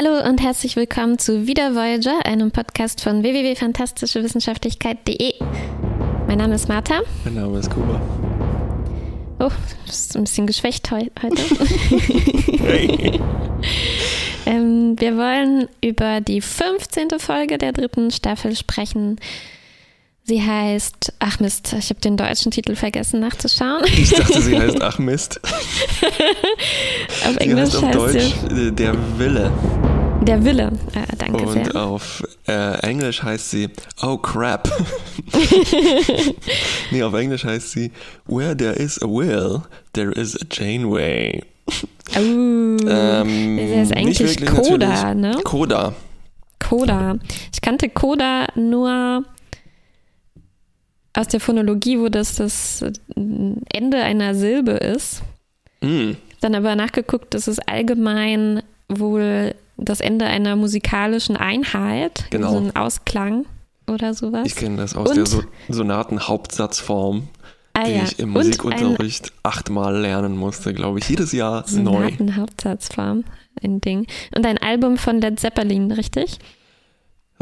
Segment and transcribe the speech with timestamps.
[0.00, 5.34] Hallo und herzlich willkommen zu Wieder Voyager, einem Podcast von www.fantastischewissenschaftlichkeit.de.
[6.28, 7.00] Mein Name ist Martha.
[7.24, 8.00] Mein Name ist Kuba.
[9.40, 11.42] Oh, du bist ein bisschen geschwächt heu heute.
[12.62, 13.20] Hey.
[14.46, 17.18] ähm, wir wollen über die 15.
[17.18, 19.18] Folge der dritten Staffel sprechen.
[20.28, 23.82] Sie heißt, ach Mist, ich habe den deutschen Titel vergessen nachzuschauen.
[23.86, 25.40] Ich dachte, sie heißt Ach Mist.
[25.42, 29.50] auf Sie Englisch heißt auf heißt Deutsch sie äh, Der Wille.
[30.22, 30.72] Der Wille.
[30.94, 31.76] Äh, danke Und sehr.
[31.76, 33.68] auf äh, Englisch heißt sie
[34.02, 34.68] Oh Crap.
[36.90, 37.92] nee, auf Englisch heißt sie
[38.26, 39.62] Where there is a will,
[39.94, 41.42] there is a Janeway.
[42.16, 42.76] Oh, Ähm,
[43.56, 45.36] der ist eigentlich wirklich Coda, natürlich.
[45.36, 45.42] ne?
[45.44, 45.94] Coda.
[46.58, 47.18] Coda.
[47.52, 49.24] Ich kannte Coda nur
[51.14, 52.84] aus der Phonologie, wo das das
[53.16, 55.22] Ende einer Silbe ist.
[55.80, 56.12] Mm.
[56.40, 62.50] Dann aber nachgeguckt, das ist allgemein wohl das Ende einer musikalischen Einheit, Genau.
[62.52, 63.46] so ein Ausklang
[63.86, 64.42] oder sowas.
[64.46, 67.28] Ich kenne das aus Und- der so Sonaten-Hauptsatzform,
[67.74, 68.02] ah, die ja.
[68.04, 71.08] ich im Und Musikunterricht achtmal lernen musste, glaube ich.
[71.08, 72.10] Jedes Jahr neu.
[72.10, 73.24] Sonatenhauptsatzform,
[73.62, 74.06] ein Ding.
[74.36, 76.38] Und ein Album von Led Zeppelin, richtig?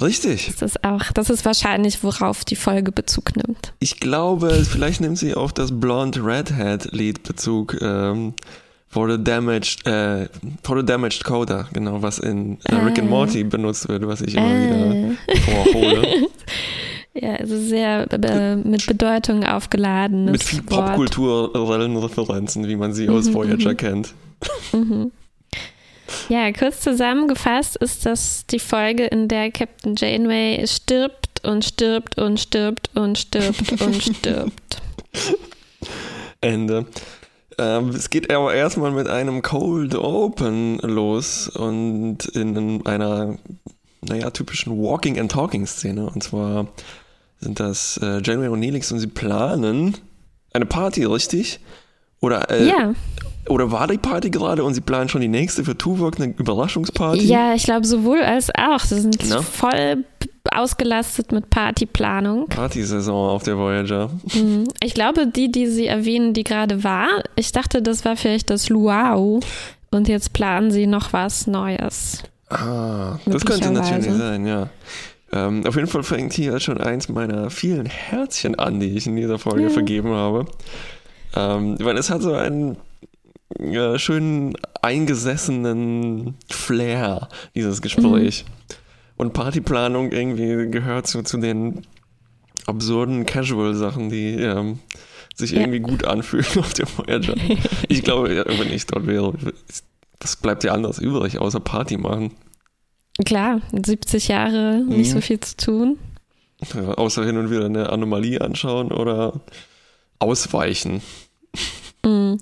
[0.01, 0.49] Richtig.
[0.49, 3.73] Das ist auch, das ist wahrscheinlich, worauf die Folge Bezug nimmt.
[3.79, 7.79] Ich glaube, vielleicht nimmt sie auf das Blonde Redhead Lied Bezug.
[7.81, 8.35] Ähm,
[8.97, 10.27] for the damaged, äh,
[10.63, 13.11] for the damaged Coda, genau, was in äh, Rick and Ah.
[13.11, 14.71] Morty benutzt wird, was ich immer Äh.
[14.71, 16.27] wieder vorhole.
[17.19, 23.27] Ja, also sehr äh, mit Bedeutung aufgeladenes Mit viel popkulturellen Referenzen, wie man sie aus
[23.29, 23.77] Mhm, Voyager mhm.
[23.79, 24.15] kennt.
[24.73, 25.13] Mhm.
[26.29, 32.39] Ja, kurz zusammengefasst ist das die Folge, in der Captain Janeway stirbt und stirbt und
[32.39, 34.83] stirbt und stirbt und stirbt.
[36.43, 36.85] Ende.
[37.59, 43.39] Ähm, es geht aber erstmal mit einem Cold Open los und in einer,
[44.03, 46.09] naja, typischen Walking and Talking Szene.
[46.11, 46.67] Und zwar
[47.41, 49.97] sind das äh, Janeway und Neelix und sie planen
[50.53, 51.61] eine Party, richtig?
[52.21, 52.95] Oder, äh, ja,
[53.49, 57.25] oder war die Party gerade und sie planen schon die nächste für Tuvok, eine Überraschungsparty?
[57.25, 58.81] ja, ich glaube sowohl als auch.
[58.81, 59.43] Sie sind Na?
[59.43, 60.05] voll
[60.53, 62.49] ausgelastet mit Partyplanung.
[62.49, 64.11] Partysaison auf der Voyager.
[64.35, 64.69] Mhm.
[64.83, 68.69] Ich glaube, die, die sie erwähnen, die gerade war, ich dachte, das war vielleicht das
[68.69, 69.41] Luau.
[69.91, 72.23] Und jetzt planen sie noch was Neues.
[72.49, 74.69] Ah, das könnte natürlich sein, ja.
[75.33, 79.17] Ähm, auf jeden Fall fängt hier schon eins meiner vielen Herzchen an, die ich in
[79.17, 79.71] dieser Folge Ja.
[79.71, 80.47] vergeben habe.
[81.35, 82.77] Ähm, weil es hat so einen
[83.59, 88.45] ja, schönen eingesessenen Flair, dieses Gespräch.
[89.17, 91.83] Und Partyplanung irgendwie gehört so zu den
[92.67, 94.81] absurden Casual-Sachen, die ähm,
[95.35, 95.61] sich Ja.
[95.61, 97.35] irgendwie gut anfühlen auf der Voyager.
[97.89, 99.33] Ich glaube, ja, wenn ich dort wäre,
[100.21, 102.33] was bleibt ja anders übrig, außer Party machen?
[103.25, 105.15] Klar, 70 Jahre, nicht Mhm.
[105.15, 105.99] so viel zu tun.
[106.75, 109.41] Ja, außer hin und wieder eine Anomalie anschauen oder
[110.19, 111.03] ausweichen.
[112.07, 112.39] Mhm.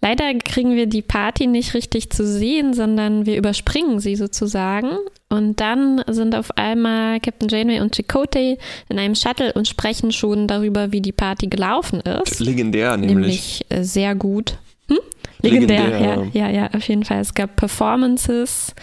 [0.00, 4.90] Leider kriegen wir die Party nicht richtig zu sehen, sondern wir überspringen sie sozusagen.
[5.28, 8.58] Und dann sind auf einmal Captain Janeway und Chakotay
[8.88, 12.40] in einem Shuttle und sprechen schon darüber, wie die Party gelaufen ist.
[12.40, 13.14] Legendär nämlich.
[13.14, 14.58] Nämlich äh, sehr gut.
[14.88, 14.98] Hm?
[15.42, 16.30] Legendär, Legendär.
[16.32, 17.20] Ja, ja, ja, auf jeden Fall.
[17.20, 18.74] Es gab Performances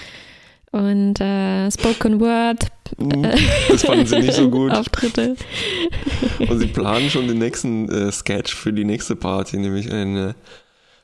[0.71, 2.67] und äh, Spoken Word
[2.97, 3.25] Mhm,
[3.69, 4.71] Das fanden sie nicht so gut.
[4.75, 5.37] Auftritte.
[6.49, 10.35] Und sie planen schon den nächsten äh, Sketch für die nächste Party, nämlich eine,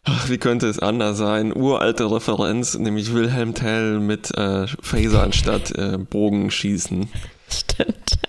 [0.03, 5.72] ach, wie könnte es anders sein, uralte Referenz, nämlich Wilhelm Tell mit äh, Phaser anstatt
[5.78, 7.07] äh, Bogenschießen.
[7.49, 8.19] Stimmt.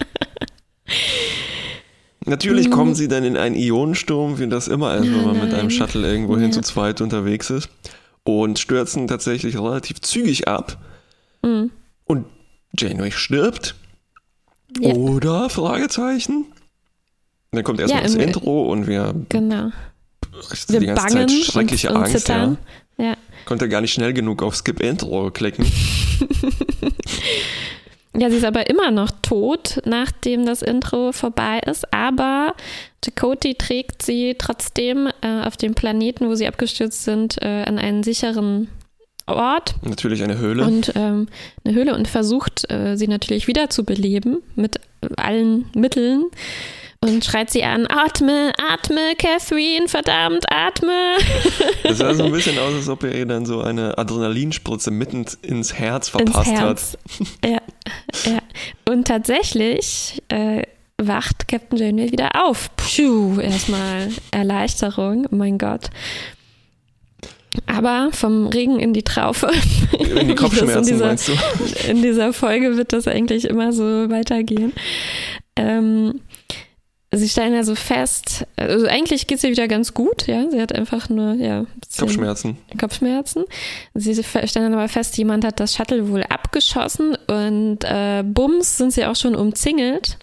[2.24, 2.72] Natürlich Mhm.
[2.72, 5.70] kommen sie dann in einen Ionensturm, wie das immer ist, wenn man mit einem nein.
[5.70, 6.50] Shuttle irgendwo hin Ja.
[6.52, 7.68] zu zweit unterwegs ist.
[8.24, 10.76] Und stürzen tatsächlich relativ zügig ab.
[11.42, 11.70] Mhm.
[12.04, 12.26] Und
[12.76, 13.74] Janeway stirbt.
[14.80, 14.92] Ja.
[14.94, 15.48] Oder?
[15.50, 16.46] Fragezeichen.
[17.52, 19.70] Dann kommt erstmal Ja, das Intro und wir, Genau.
[20.68, 22.28] die Wir ganze bangen Zeit schreckliche und, und Angst.
[22.28, 22.56] Ja.
[22.98, 23.16] Ja.
[23.46, 25.64] Konnte gar nicht schnell genug auf Skip Intro klicken.
[28.16, 31.92] ja, sie ist aber immer noch tot, nachdem das Intro vorbei ist.
[31.94, 32.54] Aber
[33.04, 38.02] Chakotay trägt sie trotzdem äh, auf dem Planeten, wo sie abgestürzt sind, äh, an einen
[38.02, 38.68] sicheren
[39.28, 40.64] Ort Natürlich eine Höhle.
[40.64, 41.28] und ähm,
[41.64, 44.80] eine Höhle und versucht, äh, sie natürlich wieder zu beleben mit
[45.16, 46.24] allen Mitteln.
[47.00, 51.14] Und schreit sie an, atme, atme, Catherine, verdammt, atme.
[51.84, 55.24] Das sah so ein bisschen aus, als ob er ihr dann so eine Adrenalinspritze mitten
[55.42, 56.58] ins Herz ins verpasst hat.
[56.58, 56.98] Herz.
[57.44, 57.60] Ja,
[58.24, 58.38] ja.
[58.90, 60.62] Und tatsächlich äh,
[61.00, 62.68] wacht Captain Janeway wieder auf.
[62.74, 65.90] Puh, erstmal Erleichterung, oh mein Gott.
[67.66, 69.50] Aber vom Regen in die Traufe.
[69.98, 71.32] In die Kopfschmerzen, in dieser, meinst du?
[71.88, 74.72] In dieser Folge wird das eigentlich immer so weitergehen.
[75.56, 76.20] Ähm,
[77.12, 80.50] sie stellen also fest, also eigentlich geht es ihr wieder ganz gut, ja.
[80.50, 81.64] Sie hat einfach nur, ja.
[81.98, 82.58] Kopfschmerzen.
[82.78, 83.44] Kopfschmerzen.
[83.94, 88.92] Sie stellen dann aber fest, jemand hat das Shuttle wohl abgeschossen und äh, bums sind
[88.92, 90.18] sie auch schon umzingelt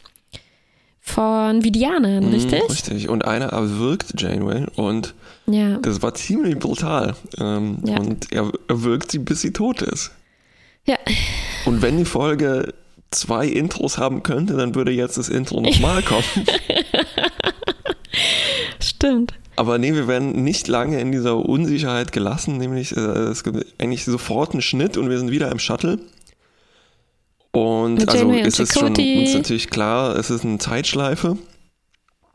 [1.05, 2.63] von Vidianern, richtig?
[2.63, 3.09] Mm, richtig.
[3.09, 5.13] Und einer erwürgt Janeway und
[5.45, 5.77] ja.
[5.77, 7.15] das war ziemlich brutal.
[7.39, 7.99] Ähm, ja.
[7.99, 10.11] Und er erwürgt sie, bis sie tot ist.
[10.85, 10.97] Ja.
[11.65, 12.73] Und wenn die Folge
[13.11, 16.23] zwei Intros haben könnte, dann würde jetzt das Intro nochmal kommen.
[18.79, 19.33] Stimmt.
[19.55, 24.03] Aber nee, wir werden nicht lange in dieser Unsicherheit gelassen, nämlich äh, es gibt eigentlich
[24.03, 25.99] sofort einen Schnitt und wir sind wieder im Shuttle.
[27.55, 31.37] Und Mit also Janeway ist es schon uns natürlich klar, es ist eine Zeitschleife.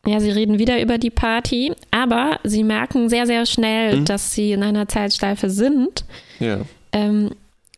[0.06, 4.04] Ja, sie reden wieder über die Party, aber sie merken sehr, sehr schnell, Mhm.
[4.06, 6.06] dass sie in einer Zeitschleife sind
[6.38, 6.60] Ja.
[6.92, 7.32] ähm,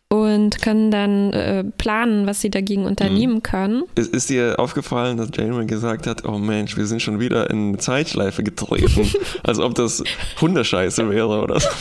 [0.07, 3.43] und können dann äh, planen, was sie dagegen unternehmen Mhm.
[3.43, 3.83] können.
[3.95, 7.69] Ist, ist dir aufgefallen, dass Janeway gesagt hat, oh Mensch, wir sind schon wieder in
[7.69, 9.11] eine Zeitschleife getreten,
[9.43, 10.01] als ob das
[10.39, 11.67] Hundescheiße wäre oder so.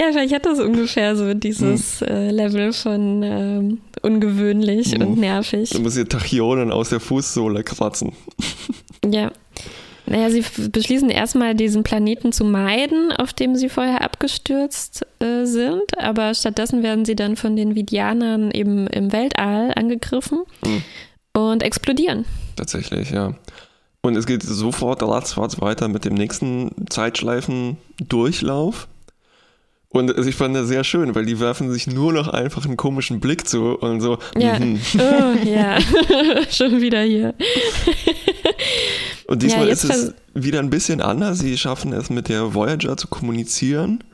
[0.00, 5.02] Ja, vielleicht hat das ungefähr so dieses äh, Level von ähm, ungewöhnlich Mhm.
[5.06, 5.68] und nervig.
[5.70, 8.12] Du musst dir Tachyonen aus der Fußsohle kratzen.
[9.04, 9.30] Ja.
[10.06, 15.82] Naja, sie beschließen erstmal, diesen Planeten zu meiden, auf dem sie vorher abgestürzt äh, sind.
[15.98, 20.82] Aber stattdessen werden sie dann von den Vidianern eben im Weltall angegriffen Mhm.
[21.40, 22.24] und explodieren.
[22.56, 23.34] Tatsächlich, ja.
[24.02, 28.88] Und es geht sofort ratzfatz weiter mit dem nächsten Zeitschleifen-Durchlauf.
[29.92, 32.76] Und also ich fand das sehr schön, weil die werfen sich nur noch einfach einen
[32.76, 34.56] komischen Blick zu und so, Ja.
[34.58, 34.80] mhm.
[34.96, 35.78] Oh, ja,
[36.50, 37.34] schon wieder hier.
[39.26, 41.40] Und diesmal Ja, ist es wieder ein bisschen anders.
[41.40, 44.04] Sie schaffen es mit der Voyager zu kommunizieren,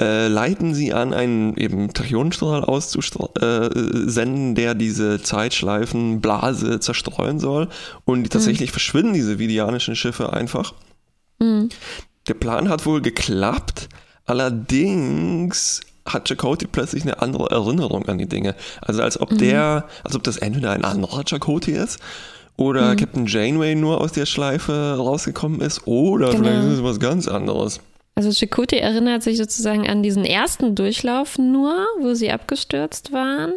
[0.00, 7.68] äh, leiten sie an, einen eben Tachyonstrahl auszusenden, der diese Zeitschleifenblase zerstreuen soll.
[8.04, 10.74] Und tatsächlich verschwinden diese vidianischen Schiffe einfach.
[11.38, 11.68] Mhm.
[12.26, 13.88] Der Plan hat wohl geklappt,
[14.26, 18.54] allerdings hat Chakotay plötzlich eine andere Erinnerung an die Dinge.
[18.80, 22.00] Also als ob der, als ob das entweder ein anderer Chakotay ist
[22.56, 26.38] oder Captain Janeway nur aus der Schleife rausgekommen ist oder Genau.
[26.44, 27.80] vielleicht ist es was ganz anderes.
[28.16, 33.52] Also Chakotay erinnert sich sozusagen an diesen ersten Durchlauf nur, wo sie abgestürzt waren,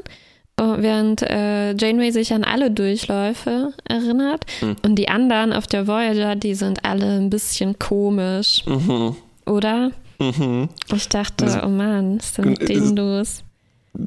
[0.57, 4.45] äh, während äh, Janeway sich an alle Durchläufe erinnert.
[4.59, 4.75] Hm.
[4.85, 9.15] Und die anderen auf der Voyager, die sind alle ein bisschen komisch, Mhm.
[9.45, 9.91] oder?
[10.19, 10.69] Mhm.
[10.93, 13.43] Ich dachte, Das- oh Mann, was ist denn mit denen los?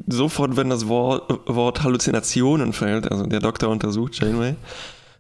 [0.06, 4.55] Sofort, wenn das Wort, Wort Halluzinationen fällt, also der Doktor untersucht Janeway,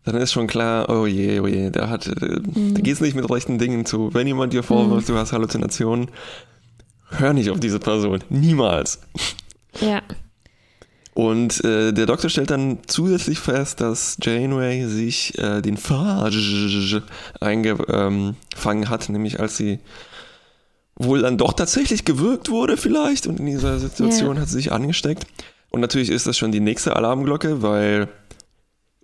[0.04, 3.28] dann ist schon klar, oh je, oh je, der hat, äh, da geht's nicht mit
[3.30, 4.12] rechten Dingen zu.
[4.12, 6.10] Wenn jemand dir vorwirft, du hast Halluzinationen,
[7.10, 8.18] hör nicht auf diese Person.
[8.28, 9.00] Niemals.
[9.80, 10.02] Ja,
[11.14, 17.02] Und äh, der Doktor stellt dann zusätzlich fest, dass Janeway sich äh, den Phage
[17.40, 19.78] eingefangen hat, nämlich als sie
[20.98, 24.42] wohl dann doch tatsächlich gewürgt wurde vielleicht und in dieser Situation Ja.
[24.42, 25.26] hat sie sich angesteckt.
[25.70, 28.08] Und natürlich ist das schon die nächste Alarmglocke, weil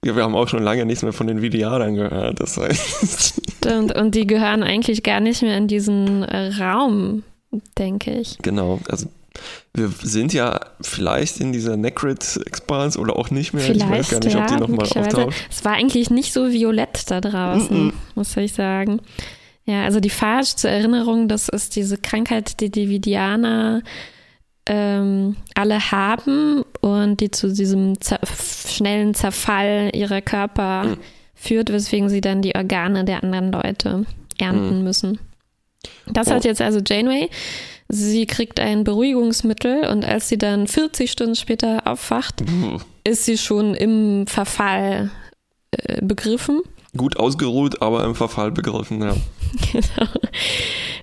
[0.04, 2.40] ja, wir haben auch schon lange nichts mehr von den Vidianern gehört.
[2.40, 3.94] Das heißt, stimmt.
[3.96, 7.22] Und die gehören eigentlich gar nicht mehr in diesen äh, Raum,
[7.78, 8.36] denke ich.
[8.42, 9.06] genau, also
[9.72, 13.68] wir sind ja vielleicht in dieser Necrit-Expanse oder auch nicht mehr.
[13.68, 15.34] ich weiß Vielleicht, gar nicht, ja, ob die nochmal auftaucht.
[15.50, 17.92] Es war eigentlich nicht so violett da draußen, Mhm.
[18.14, 19.00] muss ich sagen.
[19.66, 23.82] Ja, also die Phage zur Erinnerung, das ist diese Krankheit, die die Vidianer
[24.66, 28.20] ähm, alle haben und die zu diesem zer
[28.68, 30.96] schnellen Zerfall ihrer Körper Mhm.
[31.34, 34.06] führt, weswegen sie dann die Organe der anderen Leute
[34.38, 34.84] ernten Mhm.
[34.84, 35.18] müssen.
[36.06, 36.32] Das Oh.
[36.32, 37.28] hat jetzt also Janeway.
[37.90, 42.78] Sie kriegt ein Beruhigungsmittel und als sie dann 40 Stunden später aufwacht, Puh.
[43.04, 45.10] ist sie schon im Verfall
[45.72, 46.62] äh, begriffen.
[46.96, 49.14] Gut ausgeruht, aber im Verfall begriffen, ja.
[49.72, 50.10] Genau.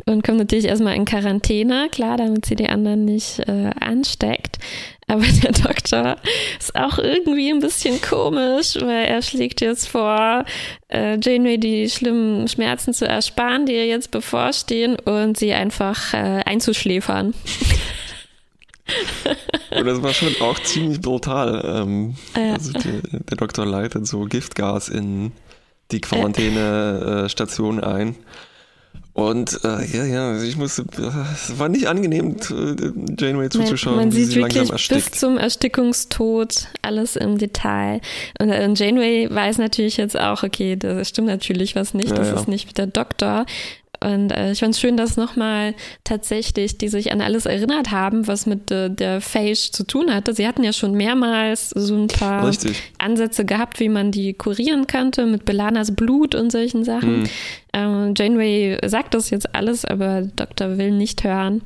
[0.06, 4.58] Und kommt natürlich erstmal in Quarantäne, klar, damit sie die anderen nicht äh, ansteckt.
[5.08, 6.18] Aber der Doktor
[6.60, 10.44] ist auch irgendwie ein bisschen komisch, weil er schlägt jetzt vor,
[10.90, 16.42] äh, Janeway die schlimmen Schmerzen zu ersparen, die ihr jetzt bevorstehen, und sie einfach äh,
[16.46, 17.34] einzuschläfern.
[19.74, 21.64] Und das war schon auch ziemlich brutal.
[21.84, 22.54] Ähm, Ja.
[22.54, 25.32] also die, der Doktor leitet so Giftgas in
[25.92, 28.16] die Quarantänestation ein.
[29.14, 30.86] Und äh, ja, ja, ich musste,
[31.34, 35.38] es war nicht angenehm, äh, Janeway zuzuschauen, Man wie sieht sie langsam wirklich bis zum
[35.38, 38.00] Erstickungstod alles im Detail.
[38.40, 42.16] Und, äh, und Janeway weiß natürlich jetzt auch, okay, da stimmt natürlich was nicht, Ja,
[42.16, 42.36] das ja.
[42.36, 43.46] ist nicht der Doktor.
[44.04, 48.28] Und äh, ich fand es schön, dass nochmal tatsächlich die sich an alles erinnert haben,
[48.28, 50.34] was mit äh, der Phage zu tun hatte.
[50.34, 52.82] Sie hatten ja schon mehrmals so ein paar Richtig.
[52.98, 57.24] Ansätze gehabt, wie man die kurieren könnte, mit Belanas Blut und solchen Sachen.
[57.24, 57.30] Hm.
[57.74, 60.78] Ähm, Janeway sagt das jetzt alles, aber Dr.
[60.78, 61.62] will nicht hören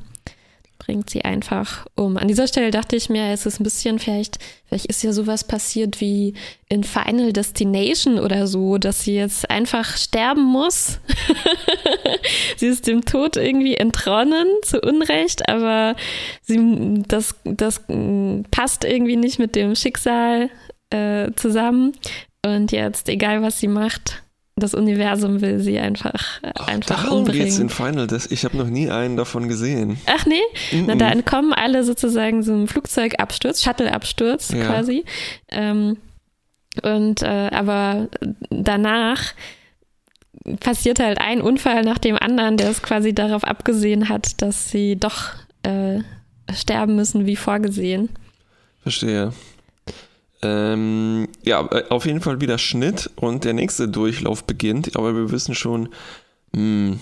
[0.78, 2.16] bringt sie einfach um.
[2.16, 5.44] An dieser Stelle dachte ich mir, es ist ein bisschen vielleicht, vielleicht ist ja sowas
[5.44, 6.34] passiert wie
[6.68, 11.00] in Final Destination oder so, dass sie jetzt einfach sterben muss.
[12.56, 15.96] sie ist dem Tod irgendwie entronnen, zu Unrecht, aber
[16.42, 17.82] sie, das, das
[18.50, 20.50] passt irgendwie nicht mit dem Schicksal
[20.90, 21.92] äh, zusammen.
[22.44, 24.22] Und jetzt, egal was sie macht,
[24.58, 27.44] das Universum will sie einfach, Ach, einfach darum umbringen.
[27.44, 28.06] geht's in Final.
[28.06, 29.98] Das, ich habe noch nie einen davon gesehen.
[30.06, 30.40] Ach nee,
[30.86, 30.98] na Mhm.
[30.98, 34.64] da entkommen alle sozusagen so einem Flugzeugabsturz, Shuttleabsturz Ja.
[34.66, 35.04] quasi.
[35.50, 35.98] Ähm,
[36.82, 38.08] und äh, aber
[38.48, 39.22] danach
[40.60, 44.96] passiert halt ein Unfall nach dem anderen, der es quasi darauf abgesehen hat, dass sie
[44.96, 45.32] doch
[45.64, 46.00] äh,
[46.54, 48.08] sterben müssen wie vorgesehen.
[48.82, 49.32] Verstehe.
[50.42, 55.30] Ähm, ja, äh, auf jeden Fall wieder Schnitt und der nächste Durchlauf beginnt, aber wir
[55.30, 55.88] wissen schon,
[56.52, 56.96] mh,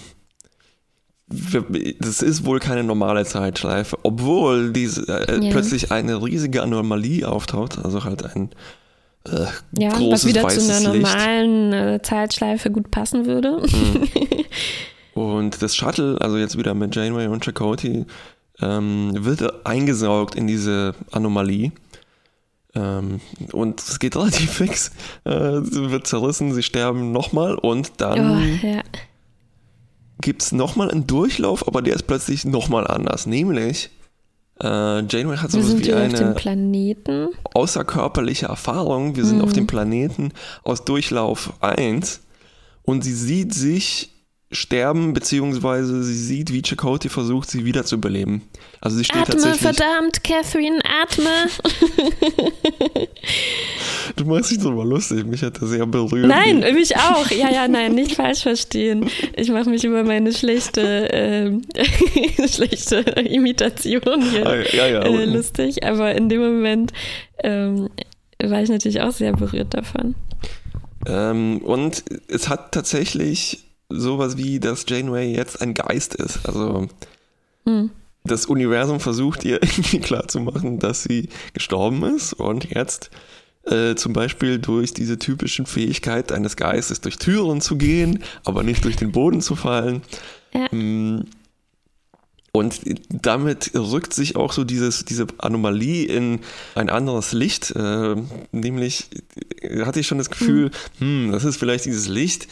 [1.29, 5.51] wir- das ist wohl keine normale Zeitschleife, obwohl diese äh, Ja.
[5.51, 8.51] plötzlich eine riesige Anomalie auftaucht, also halt ein
[9.27, 9.47] äh,
[9.79, 13.63] Ja, was großes wieder zu einer normalen äh, Zeitschleife gut passen würde.
[15.15, 18.05] Und das Shuttle, also jetzt wieder mit Janeway und Chakotay,
[18.61, 21.71] ähm, wird eingesaugt in diese Anomalie.
[22.75, 23.21] Ähm,
[23.53, 24.91] und es geht relativ fix.
[25.25, 28.83] Äh, sie wird zerrissen, sie sterben nochmal und dann oh, ja.
[30.21, 33.27] gibt es nochmal einen Durchlauf, aber der ist plötzlich nochmal anders.
[33.27, 33.91] Nämlich,
[34.61, 34.67] äh,
[35.05, 37.29] Janeway hat sind wie eine Planeten.
[37.55, 39.17] außerkörperliche Erfahrung.
[39.17, 39.45] Wir sind Mhm.
[39.45, 42.21] auf dem Planeten aus Durchlauf 1
[42.83, 44.14] und sie sieht sich
[44.55, 48.43] sterben, beziehungsweise sie sieht, wie Chakotay versucht, sie wiederzubeleben.
[48.81, 49.61] Also sie steht Atme, tatsächlich.
[49.61, 51.31] verdammt, Catherine, atme.
[54.17, 56.27] Du machst dich drüber lustig, mich hat das sehr berührt.
[56.27, 57.31] Nein, mich auch.
[57.31, 59.09] Ja, ja, nein, nicht falsch verstehen.
[59.35, 61.63] Ich mache mich über meine schlechte, ähm,
[62.49, 66.93] schlechte Imitation hier Ah, ja, ja, äh, lustig, aber in dem Moment
[67.43, 67.89] ähm,
[68.43, 70.15] war ich natürlich auch sehr berührt davon.
[71.07, 73.65] Ähm, und es hat tatsächlich
[73.99, 76.47] sowas wie, dass Janeway jetzt ein Geist ist.
[76.47, 76.89] Also
[77.67, 77.91] Hm.
[78.25, 83.11] das Universum versucht ihr irgendwie klarzumachen, dass sie gestorben ist und jetzt
[83.65, 88.85] äh, zum Beispiel durch diese typischen Fähigkeit eines Geistes durch Türen zu gehen, aber nicht
[88.85, 90.03] durch den Boden zu fallen.
[90.53, 90.69] Ja.
[90.75, 91.25] Mm.
[92.57, 96.39] Und damit rückt sich auch so dieses, diese Anomalie in
[96.77, 97.73] ein anderes Licht.
[97.73, 98.15] Äh,
[98.53, 99.09] nämlich
[99.85, 100.71] hatte ich schon das Gefühl,
[101.01, 102.47] hm, das ist vielleicht dieses Licht,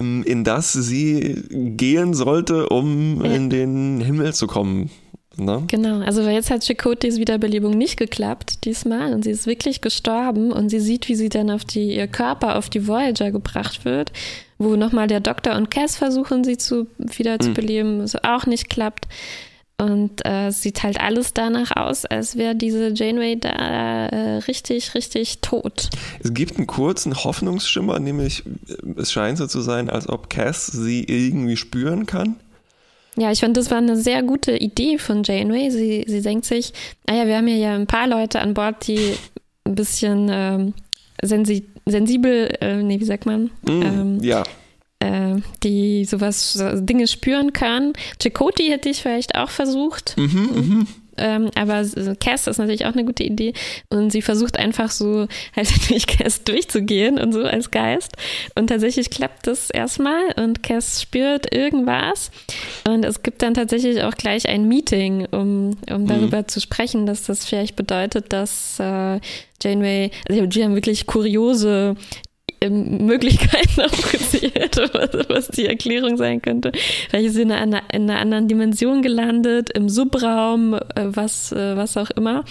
[0.00, 1.42] in das sie
[1.76, 3.30] gehen sollte, um Ja.
[3.32, 4.90] in den Himmel zu kommen.
[5.36, 5.62] Ne?
[5.68, 10.50] Genau, also weil jetzt hat Chakotys Wiederbelebung nicht geklappt diesmal und sie ist wirklich gestorben
[10.52, 14.12] und sie sieht, wie sie dann auf die, ihr Körper auf die Voyager gebracht wird,
[14.58, 19.06] wo nochmal der Doktor und Cass versuchen, sie zu wiederzubeleben, was auch nicht klappt.
[19.80, 24.94] Und äh, es sieht halt alles danach aus, als wäre diese Janeway da äh, richtig,
[24.94, 25.88] richtig tot.
[26.22, 30.66] Es gibt einen kurzen Hoffnungsschimmer, nämlich äh, es scheint so zu sein, als ob Cass
[30.66, 32.36] sie irgendwie spüren kann.
[33.16, 35.70] Ja, ich fand, das war eine sehr gute Idee von Janeway.
[35.70, 36.72] Sie, sie denkt sich,
[37.08, 39.14] naja, wir haben hier ja ein paar Leute an Bord, die
[39.64, 40.74] ein bisschen ähm,
[41.22, 43.50] sensi sensibel, äh, nee, wie sagt man?
[43.62, 44.42] Mm, Ähm, ja,
[45.00, 47.92] äh, die sowas, so Dinge spüren können.
[48.22, 50.16] Chakotay hätte ich vielleicht auch versucht.
[50.16, 50.86] mhm, mhm.
[51.20, 51.84] Ähm, aber
[52.18, 53.52] Cass ist natürlich auch eine gute Idee.
[53.90, 58.16] Und sie versucht einfach so halt durch Cass durchzugehen und so als Geist.
[58.54, 62.30] Und tatsächlich klappt das erstmal und Cass spürt irgendwas.
[62.88, 67.24] Und es gibt dann tatsächlich auch gleich ein Meeting, um, um darüber zu sprechen, dass
[67.24, 69.20] das vielleicht bedeutet, dass äh,
[69.62, 71.96] Janeway, also die haben wirklich kuriose
[72.68, 76.72] Möglichkeiten aufgezählt, was, was die Erklärung sein könnte.
[77.08, 81.76] Vielleicht ist sie in einer, in einer anderen Dimension gelandet, im Subraum, äh, was, äh,
[81.76, 82.44] was auch immer.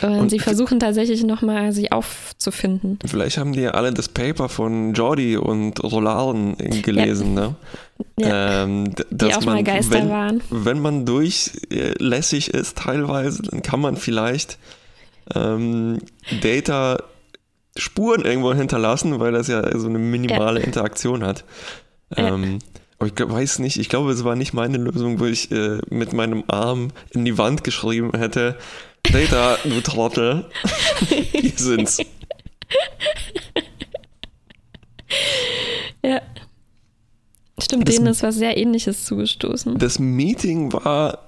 [0.00, 2.98] Und, sie versuchen tatsächlich nochmal, sie aufzufinden.
[3.04, 7.54] Vielleicht haben die ja alle das Paper von Jordi und Rolaren gelesen, ne?
[8.18, 10.40] Ja, Ähm, d- die dass auch mal man, Geister wenn, waren.
[10.48, 14.58] wenn man durchlässig ist teilweise, dann kann man vielleicht
[15.34, 15.98] ähm,
[16.40, 17.02] Data
[17.76, 21.44] Spuren irgendwo hinterlassen, weil das ja so eine minimale Interaktion hat.
[22.16, 22.28] Ja.
[22.28, 22.58] Ähm,
[22.98, 25.78] aber ich glaub, weiß nicht, ich glaube, es war nicht meine Lösung, wo ich äh,
[25.90, 28.56] mit meinem Arm in die Wand geschrieben hätte,
[29.02, 30.46] Data, du Trottel,
[31.08, 31.98] hier sind's.
[36.02, 36.20] Ja.
[37.58, 39.78] Stimmt, das, denen ist was sehr ähnliches zugestoßen.
[39.78, 41.25] Das Meeting war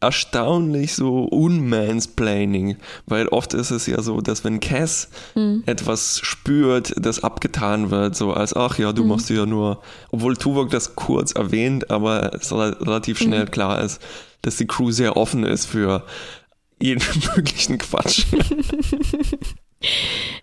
[0.00, 2.76] erstaunlich so unmansplaining,
[3.06, 5.62] weil oft ist es ja so, dass wenn Cass mhm.
[5.66, 9.10] etwas spürt, das abgetan wird, so als, ach ja, du mhm.
[9.10, 13.50] machst ja nur, obwohl Tuvok das kurz erwähnt, aber es relativ schnell mhm.
[13.50, 14.00] klar ist,
[14.42, 16.04] dass die Crew sehr offen ist für
[16.80, 17.02] jeden
[17.36, 18.24] möglichen Quatsch.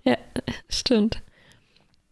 [0.04, 0.18] ja,
[0.70, 1.22] stimmt.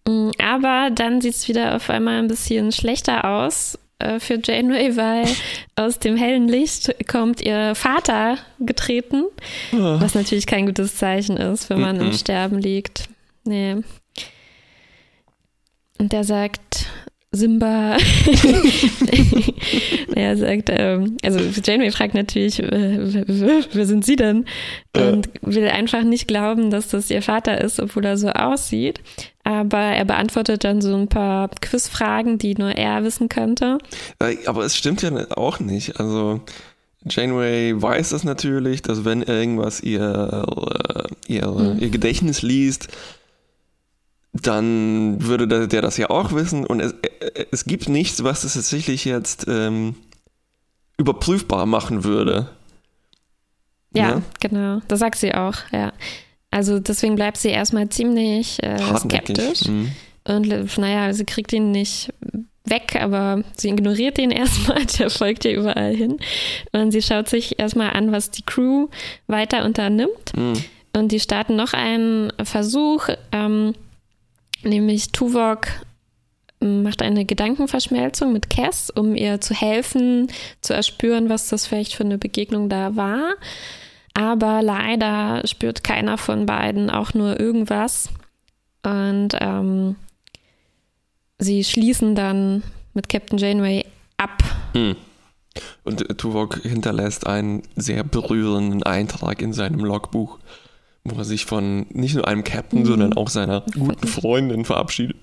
[0.08, 4.98] Mm, aber dann sieht es wieder auf einmal ein bisschen schlechter aus äh, für Janeway,
[4.98, 5.28] weil
[5.76, 9.26] aus dem hellen Licht kommt ihr Vater getreten,
[9.74, 10.00] oh.
[10.00, 12.06] was natürlich kein gutes Zeichen ist, wenn man mm -mm.
[12.06, 13.10] im Sterben liegt.
[13.46, 13.78] Nee.
[15.98, 16.88] Und der sagt,
[17.36, 17.98] Simba.
[20.16, 23.26] er sagt, ähm, also Janeway fragt natürlich, äh,
[23.74, 24.46] wer sind Sie denn?
[24.96, 29.02] Und will einfach nicht glauben, dass das ihr Vater ist, obwohl er so aussieht.
[29.46, 33.78] Aber er beantwortet dann so ein paar Quizfragen, die nur er wissen könnte.
[34.20, 36.00] Äh, aber es stimmt ja auch nicht.
[36.00, 36.42] Also
[37.08, 41.78] Janeway weiß das natürlich, dass wenn irgendwas ihr, äh, ihr, mhm.
[41.80, 42.88] ihr Gedächtnis liest,
[44.34, 46.96] dann würde der, das ja auch wissen und es,
[47.52, 49.96] es gibt nichts, was es tatsächlich jetzt ähm,
[50.98, 52.50] überprüfbar machen würde.
[53.94, 54.82] Ja, ja, genau.
[54.88, 55.94] Das sagt sie auch, ja.
[56.56, 59.66] Also deswegen bleibt sie erstmal ziemlich äh, skeptisch.
[59.68, 59.92] Mhm.
[60.24, 62.14] Und naja, sie kriegt ihn nicht
[62.64, 66.18] weg, aber sie ignoriert ihn erstmal, der folgt ihr überall hin.
[66.72, 68.88] Und sie schaut sich erstmal an, was die Crew
[69.28, 70.32] weiter unternimmt.
[70.34, 70.54] Mhm.
[70.96, 73.74] Und die starten noch einen Versuch, ähm,
[74.64, 75.68] nämlich Tuvok
[76.62, 80.32] macht eine Gedankenverschmelzung mit Cass, um ihr zu helfen,
[80.62, 83.34] zu erspüren, was das vielleicht für eine Begegnung da war.
[84.16, 88.10] Aber leider spürt keiner von beiden auch nur irgendwas.
[88.84, 89.96] Und ähm,
[91.38, 92.64] sie schließen dann
[92.96, 93.86] mit Captain Janeway
[94.18, 94.44] ab.
[94.74, 94.96] Hm.
[95.84, 100.40] Und Tuvok hinterlässt einen sehr berührenden Eintrag in seinem Logbuch
[101.06, 102.86] wo er sich von nicht nur einem Captain, mhm.
[102.86, 105.16] sondern auch seiner guten Freundin verabschiedet.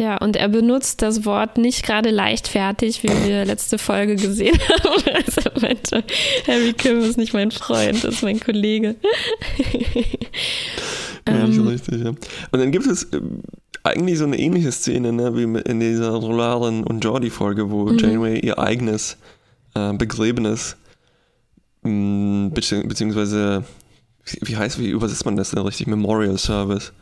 [0.00, 5.02] Ja, und er benutzt das Wort nicht gerade leichtfertig, wie wir letzte Folge gesehen haben.
[5.26, 6.04] Also meinte,
[6.46, 8.94] Harry Kim ist nicht mein Freund, ist mein Kollege.
[11.26, 12.10] ja, ähm, richtig, ja.
[12.10, 12.20] Und
[12.52, 13.20] dann gibt es äh,
[13.82, 17.98] eigentlich so eine ähnliche Szene, ne, wie in dieser Rolaren und Jordi-Folge, wo mhm.
[17.98, 19.16] Janeway ihr eigenes
[19.74, 20.76] äh, Begräbnis
[21.82, 23.64] mh, mm, beziehungsweise
[24.42, 25.86] wie heißt, wie übersetzt man das denn richtig?
[25.86, 26.92] Memorial Service.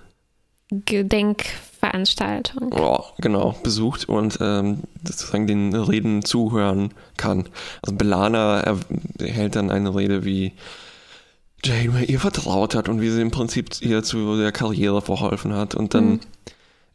[1.87, 2.72] Gedenkveranstaltung.
[2.72, 7.49] Oh, genau, besucht und ähm, sozusagen den Reden zuhören kann.
[7.83, 8.61] Also Belana
[9.18, 10.53] erhält dann eine Rede, wie
[11.64, 15.75] Janeway ihr vertraut hat und wie sie im Prinzip ihr zu der Karriere verholfen hat.
[15.75, 16.20] Und dann mhm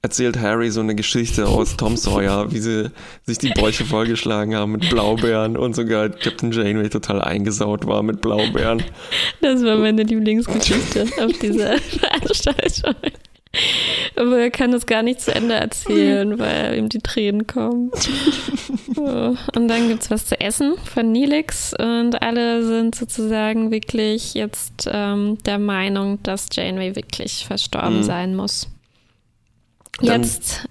[0.03, 2.89] erzählt Harry so eine Geschichte aus Tom Sawyer, wie sie
[3.23, 8.19] sich die Bäuche vollgeschlagen haben mit Blaubeeren und sogar Captain Janeway total eingesaut war mit
[8.19, 8.81] Blaubeeren.
[9.41, 12.95] Das war meine Lieblingsgeschichte auf dieser Veranstaltung.
[14.15, 17.91] Aber er kann es gar nicht zu Ende erzählen, weil ihm die Tränen kommen.
[18.95, 19.35] So.
[19.55, 24.87] Und dann gibt es was zu essen von Nilix und alle sind sozusagen wirklich jetzt
[24.91, 28.03] ähm, der Meinung, dass Janeway wirklich verstorben mhm.
[28.03, 28.67] sein muss.
[30.01, 30.67] Dann Jetzt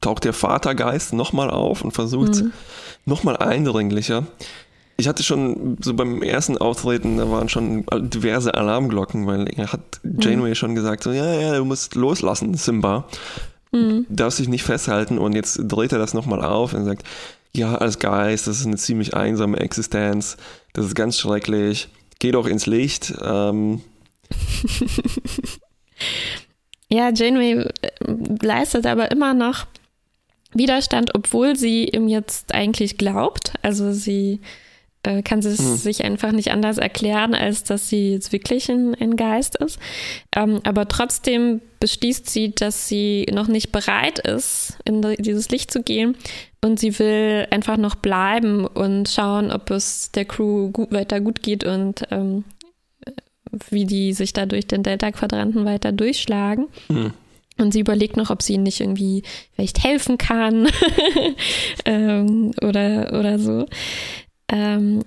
[0.00, 2.52] taucht der Vatergeist nochmal auf und versucht mhm.
[3.04, 4.26] nochmal eindringlicher.
[5.00, 10.00] Ich hatte schon so beim ersten Auftreten, da waren schon diverse Alarmglocken, weil er hat
[10.04, 10.54] Janeway mhm.
[10.54, 13.06] schon gesagt, so, ja, ja, du musst loslassen, Simba.
[13.72, 14.06] Mhm.
[14.08, 17.04] Darfst dich nicht festhalten und jetzt dreht er das nochmal auf und sagt,
[17.52, 20.36] ja, als Geist, das ist eine ziemlich einsame Existenz,
[20.72, 23.14] das ist ganz schrecklich, geh doch ins Licht.
[23.22, 23.80] Ähm,
[26.92, 27.90] Ja, Janeway äh,
[28.42, 29.66] leistet aber immer noch
[30.52, 33.52] Widerstand, obwohl sie ihm jetzt eigentlich glaubt.
[33.62, 34.40] Also sie
[35.02, 35.76] äh, kann es mhm.
[35.76, 39.78] sich einfach nicht anders erklären, als dass sie jetzt wirklich ein, ein Geist ist.
[40.36, 45.82] Ähm, aber trotzdem beschließt sie, dass sie noch nicht bereit ist, in dieses Licht zu
[45.82, 46.16] gehen.
[46.62, 51.42] Und sie will einfach noch bleiben und schauen, ob es der Crew gut, weiter gut
[51.42, 52.44] geht und ähm,
[53.70, 56.68] wie die sich da durch den Delta-Quadranten weiter durchschlagen.
[56.88, 57.14] Mhm.
[57.56, 59.22] Und sie überlegt noch, ob sie ihnen nicht irgendwie
[59.54, 60.68] vielleicht helfen kann
[61.84, 63.66] ähm, oder, oder so.
[64.50, 65.04] Ähm,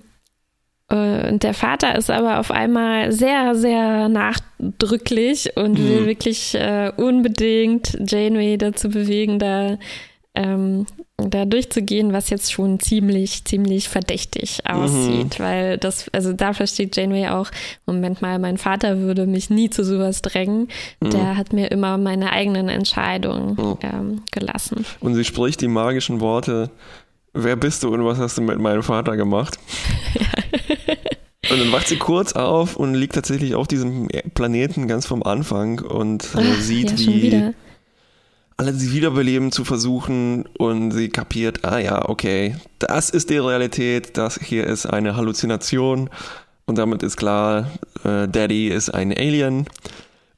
[0.88, 5.88] äh, und der Vater ist aber auf einmal sehr, sehr nachdrücklich und mhm.
[5.88, 9.78] will wirklich äh, unbedingt Janeway dazu bewegen, da
[10.36, 15.44] ähm, da durchzugehen, was jetzt schon ziemlich, ziemlich verdächtig aussieht, mhm.
[15.44, 17.50] weil das, also da versteht Janeway auch,
[17.86, 20.68] Moment mal, mein Vater würde mich nie zu sowas drängen,
[21.00, 21.10] mhm.
[21.10, 23.78] der hat mir immer meine eigenen Entscheidungen mhm.
[23.82, 24.84] ähm, gelassen.
[24.98, 26.70] Und sie spricht die magischen Worte,
[27.34, 29.58] wer bist du und was hast du mit meinem Vater gemacht?
[30.14, 30.22] ja.
[31.50, 35.78] Und dann wacht sie kurz auf und liegt tatsächlich auf diesem Planeten ganz vom Anfang
[35.80, 37.54] und äh, Ach, sieht, ja, wie
[38.56, 44.16] alle sie wiederbeleben zu versuchen und sie kapiert, ah ja, okay, das ist die Realität,
[44.16, 46.08] das hier ist eine Halluzination
[46.66, 47.70] und damit ist klar,
[48.04, 49.66] äh, Daddy ist ein Alien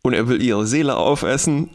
[0.03, 1.71] und er will ihre Seele aufessen.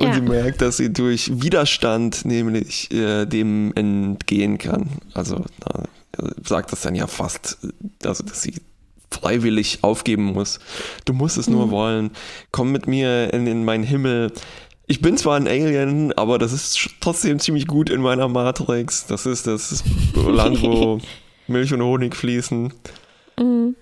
[0.00, 0.14] Und ja.
[0.14, 4.88] sie merkt, dass sie durch Widerstand nämlich äh, dem entgehen kann.
[5.14, 7.58] Also äh, sagt das dann ja fast,
[8.04, 8.54] also dass sie
[9.10, 10.58] freiwillig aufgeben muss.
[11.04, 11.54] Du musst es mhm.
[11.54, 12.10] nur wollen.
[12.50, 14.32] Komm mit mir in, in meinen Himmel
[14.90, 19.06] ich bin zwar ein Alien, aber das ist trotzdem ziemlich gut in meiner Matrix.
[19.06, 19.84] Das ist das
[20.16, 21.00] Land, wo
[21.46, 22.72] Milch und Honig fließen.
[23.38, 23.76] Mhm.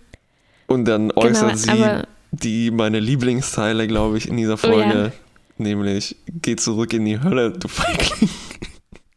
[0.67, 2.03] Und dann genau, äußert genau, sie
[2.33, 4.95] die meine Lieblingsteile, glaube ich, in dieser Folge.
[4.95, 5.13] Oh ja.
[5.59, 8.31] Nämlich, geh zurück in die Hölle, du Feigling.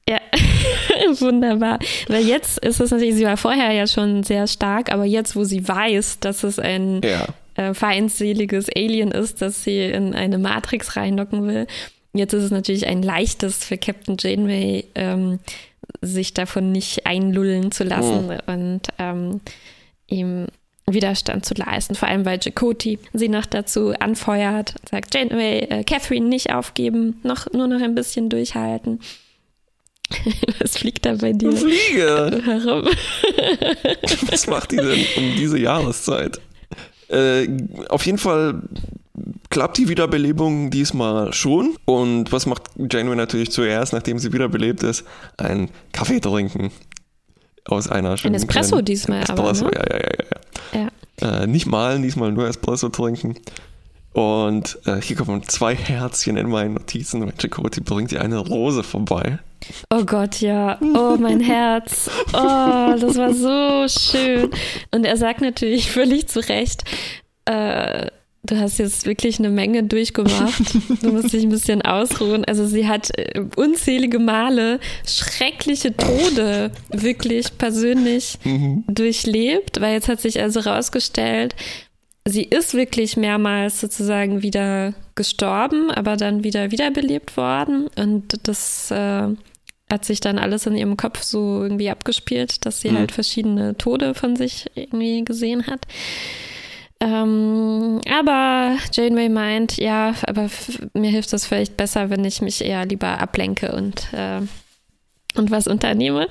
[0.09, 0.19] Ja,
[1.21, 1.79] wunderbar.
[2.07, 5.43] Weil jetzt ist es natürlich, sie war vorher ja schon sehr stark, aber jetzt, wo
[5.43, 10.95] sie weiß, dass es ein ja äh, feindseliges Alien ist, das sie in eine Matrix
[10.95, 11.67] reinlocken will.
[12.13, 15.39] Jetzt ist es natürlich ein leichtes für Captain Janeway, ähm,
[16.01, 18.51] sich davon nicht einlullen zu lassen oh.
[18.51, 19.41] und ähm,
[20.07, 20.47] ihm
[20.93, 21.95] Widerstand zu leisten.
[21.95, 27.51] Vor allem, weil Chakoti sie noch dazu anfeuert, sagt Janeway, äh, Catherine nicht aufgeben, noch,
[27.53, 28.99] nur noch ein bisschen durchhalten.
[30.59, 31.49] Was fliegt da bei dir?
[31.49, 32.41] Eine Fliege!
[32.45, 32.85] Warum?
[34.29, 36.39] Was macht die denn um diese Jahreszeit?
[37.07, 37.47] Äh,
[37.89, 38.61] auf jeden Fall
[39.49, 41.75] klappt die Wiederbelebung diesmal schon.
[41.85, 45.03] Und was macht Janeway natürlich zuerst, nachdem sie wiederbelebt ist?
[45.37, 46.71] Ein Kaffee trinken.
[47.65, 48.15] Aus einer.
[48.23, 49.71] Ein Espresso diesmal, Espresso, aber.
[49.71, 49.71] Ne?
[49.75, 50.40] Ja, ja, ja, ja.
[51.21, 53.35] Äh, nicht malen, diesmal nur Espresso trinken.
[54.13, 57.21] Und äh, hier kommen zwei Herzchen in meinen Notizen.
[57.23, 59.39] Und Chakoti bringt ihr eine Rose vorbei.
[59.89, 60.77] Oh Gott, ja.
[60.81, 62.09] Oh, mein Herz.
[62.33, 64.49] Oh, das war so schön.
[64.91, 66.83] Und er sagt natürlich völlig zu Recht,
[67.45, 68.07] äh,
[68.43, 70.73] du hast jetzt wirklich eine Menge durchgemacht.
[71.01, 72.45] Du musst dich ein bisschen ausruhen.
[72.45, 78.83] Also sie hat äh, unzählige Male schreckliche Tode wirklich persönlich mhm.
[78.87, 81.55] durchlebt, weil jetzt hat sich also rausgestellt,
[82.25, 87.87] sie ist wirklich mehrmals sozusagen wieder gestorben, aber dann wieder wiederbelebt worden.
[87.95, 89.27] Und das äh,
[89.89, 92.97] hat sich dann alles in ihrem Kopf so irgendwie abgespielt, dass sie mhm.
[92.97, 95.85] halt verschiedene Tode von sich irgendwie gesehen hat.
[97.01, 100.49] Ähm, aber Janeway meint, ja, aber
[100.93, 104.41] mir hilft das vielleicht besser, wenn ich mich eher lieber ablenke und, äh,
[105.33, 106.27] und was unternehme.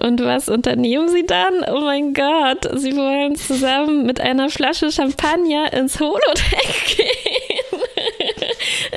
[0.00, 1.64] Und was unternehmen sie dann?
[1.72, 7.80] Oh mein Gott, sie wollen zusammen mit einer Flasche Champagner ins Holodeck gehen.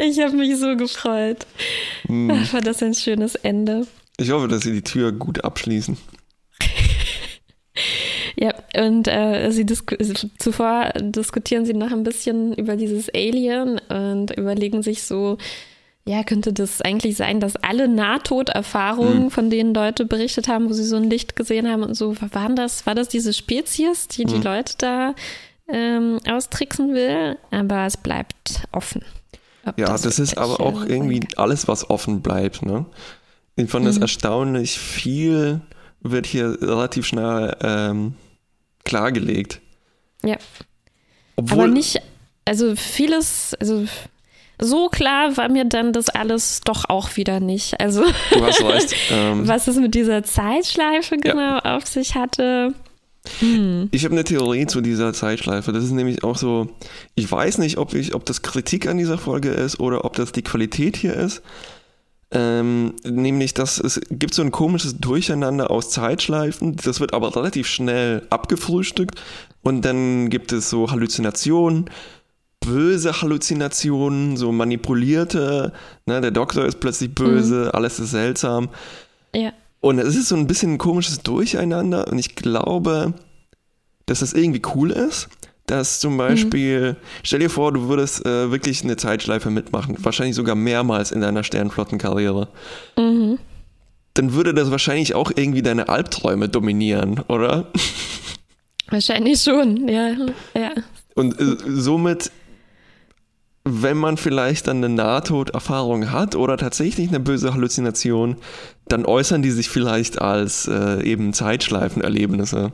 [0.03, 1.45] Ich habe mich so gefreut.
[2.07, 2.31] Hm.
[2.31, 3.85] Ach, war das ein schönes Ende.
[4.17, 5.95] Ich hoffe, dass sie die Tür gut abschließen.
[8.35, 9.95] ja, und äh, sie disku
[10.39, 15.37] zuvor diskutieren sie noch ein bisschen über dieses Alien und überlegen sich so,
[16.05, 19.31] ja, könnte das eigentlich sein, dass alle Nahtoderfahrungen, hm.
[19.31, 22.55] von denen Leute berichtet haben, wo sie so ein Licht gesehen haben und so, waren
[22.55, 24.33] das, war das diese Spezies, die hm.
[24.33, 25.15] die Leute da
[25.69, 27.37] ähm, austricksen will?
[27.51, 29.03] Aber es bleibt offen.
[29.77, 32.65] Ja, das, das ist aber auch irgendwie alles, was offen bleibt.
[32.65, 32.85] Ne?
[33.55, 34.01] Ich fand mhm.
[34.01, 35.61] erstaunlich viel
[36.01, 38.15] wird hier relativ schnell ähm,
[38.83, 39.61] klargelegt.
[40.23, 40.37] Ja.
[41.35, 42.01] Obwohl, aber nicht,
[42.45, 43.85] also vieles, also
[44.59, 47.79] so klar war mir dann das alles doch auch wieder nicht.
[47.79, 48.95] Also, du hast recht.
[49.11, 51.75] Ähm, was es mit dieser Zeitschleife genau ja.
[51.75, 52.73] auf sich hatte.
[53.39, 53.89] Hm.
[53.91, 55.71] Ich habe eine Theorie zu dieser Zeitschleife.
[55.71, 56.69] Das ist nämlich auch so,
[57.15, 60.31] ich weiß nicht, ob, ich, ob das Kritik an dieser Folge ist oder ob das
[60.31, 61.41] die Qualität hier ist.
[62.35, 66.75] Ähm, nämlich, dass es gibt so ein komisches Durcheinander aus Zeitschleifen.
[66.75, 69.21] Das wird aber relativ schnell abgefrühstückt.
[69.61, 71.89] Und dann gibt es so Halluzinationen,
[72.59, 75.73] böse Halluzinationen, so manipulierte.
[76.07, 77.71] Ne, der Doktor ist plötzlich böse, mhm.
[77.73, 78.69] alles ist seltsam.
[79.35, 79.53] Ja.
[79.79, 83.13] Und es ist so ein bisschen ein komisches Durcheinander und ich glaube,
[84.05, 85.27] dass das irgendwie cool ist,
[85.73, 86.95] dass zum Beispiel, mhm.
[87.23, 91.43] stell dir vor, du würdest äh, wirklich eine Zeitschleife mitmachen, wahrscheinlich sogar mehrmals in deiner
[91.43, 92.47] Sternflottenkarriere.
[92.95, 93.39] Mhm.
[94.13, 97.71] Dann würde das wahrscheinlich auch irgendwie deine Albträume dominieren, oder?
[98.89, 100.11] Wahrscheinlich schon, ja.
[100.53, 100.71] ja.
[101.15, 102.29] Und äh, somit
[103.65, 108.37] wenn man vielleicht dann eine Nahtoderfahrung hat oder tatsächlich eine böse Halluzination,
[108.89, 112.73] dann äußern die sich vielleicht als äh, eben Zeitschleifenerlebnisse.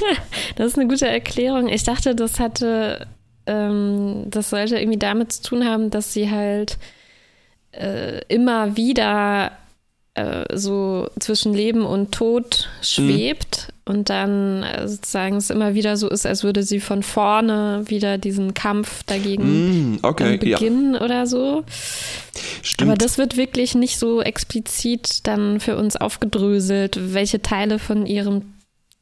[0.56, 1.68] das ist eine gute Erklärung.
[1.68, 3.06] Ich dachte, das hatte,
[3.46, 6.78] ähm, das sollte irgendwie damit zu tun haben, dass sie halt
[7.70, 9.52] äh, immer wieder
[10.14, 13.75] äh, so zwischen Leben und Tod schwebt mhm.
[13.86, 18.18] Und dann äh, sozusagen es immer wieder so ist, als würde sie von vorne wieder
[18.18, 21.00] diesen Kampf dagegen mm, okay, beginnen ja.
[21.00, 21.62] oder so.
[22.62, 22.90] Stimmt.
[22.90, 28.54] Aber das wird wirklich nicht so explizit dann für uns aufgedröselt, welche Teile von ihrem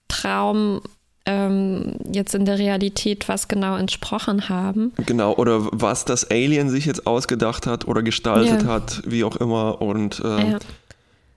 [0.09, 0.83] Traum
[1.25, 4.93] ähm, jetzt in der Realität was genau entsprochen haben.
[5.07, 8.69] Genau, oder was das Alien sich jetzt ausgedacht hat oder gestaltet Ja.
[8.69, 9.81] hat, wie auch immer.
[9.81, 10.59] Und äh, Ja.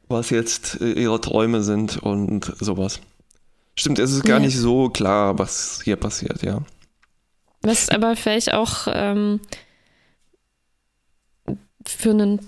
[0.10, 3.00] was jetzt äh, ihre Träume sind und sowas.
[3.80, 4.46] Stimmt, es ist gar Ja.
[4.46, 6.62] nicht so klar, was hier passiert, ja.
[7.62, 9.40] Was aber vielleicht auch ähm,
[11.86, 12.40] für einen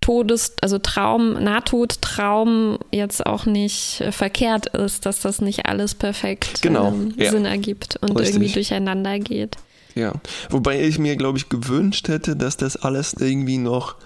[0.00, 6.62] Todes-, also Traum, Nahtodtraum jetzt auch nicht äh, verkehrt ist, dass das nicht alles perfekt
[6.62, 7.30] Genau, ähm, ja.
[7.30, 8.36] Sinn ergibt und Richtig.
[8.36, 9.56] irgendwie durcheinander geht.
[9.94, 10.12] Ja.
[10.50, 13.96] Wobei ich mir, glaube ich, gewünscht hätte, dass das alles irgendwie noch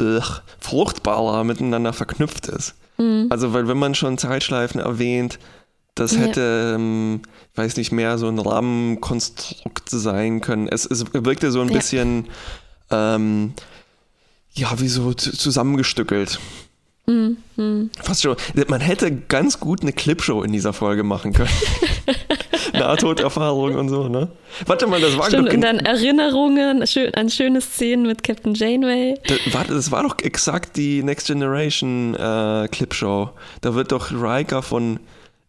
[0.00, 2.74] ugh, fruchtbarer miteinander verknüpft ist.
[2.98, 3.26] Mhm.
[3.30, 5.38] Also, weil wenn man schon Zeitschleifen erwähnt,
[5.96, 6.20] das Ja.
[6.20, 10.68] hätte, ähm, ich weiß nicht, mehr so ein Rahmenkonstrukt sein können.
[10.68, 11.74] Es, es wirkte so ein Ja.
[11.76, 12.26] bisschen,
[12.90, 13.54] ähm,
[14.54, 16.38] ja, wie so zu- zusammengestückelt.
[17.08, 17.90] Mhm.
[18.02, 18.36] Fast schon.
[18.68, 21.50] Man hätte ganz gut eine Clipshow in dieser Folge machen können.
[22.72, 24.28] Nahtoderfahrung und so, ne?
[24.66, 26.82] Warte mal, das war Stimmt, doch und dann Erinnerungen
[27.14, 29.14] an schöne Szenen mit Captain Janeway.
[29.26, 33.30] Das war, das war doch exakt die Next Generation äh, Clipshow.
[33.60, 34.98] Da wird doch Riker von